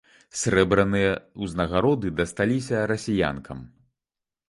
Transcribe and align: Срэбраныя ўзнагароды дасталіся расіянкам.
Срэбраныя 0.43 1.11
ўзнагароды 1.45 2.07
дасталіся 2.23 2.83
расіянкам. 2.97 3.59